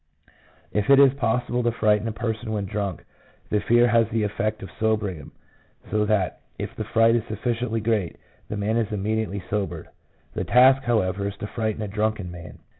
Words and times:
If 0.71 0.89
it 0.89 0.97
is 0.99 1.13
possible 1.13 1.61
to 1.61 1.71
frighten 1.71 2.07
a 2.07 2.11
person 2.11 2.51
when 2.51 2.65
drunk, 2.65 3.05
the 3.51 3.59
fear 3.59 3.87
has 3.87 4.09
the 4.09 4.23
effect 4.23 4.63
of 4.63 4.71
sobering 4.79 5.17
him, 5.17 5.31
so 5.91 6.05
that 6.07 6.41
if 6.57 6.75
the 6.75 6.85
fright 6.85 7.13
is 7.13 7.23
sufficiently 7.27 7.81
great, 7.81 8.17
the 8.49 8.57
man 8.57 8.77
is 8.77 8.91
immediately 8.91 9.43
sobered; 9.47 9.89
the 10.33 10.43
task, 10.43 10.81
however, 10.85 11.27
is 11.27 11.37
to 11.37 11.45
frighten 11.45 11.83
a 11.83 11.87
drunken 11.87 12.31
man. 12.31 12.57